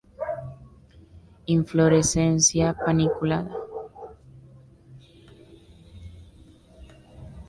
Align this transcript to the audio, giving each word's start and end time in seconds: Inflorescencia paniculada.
Inflorescencia 1.45 2.73
paniculada. 2.73 3.53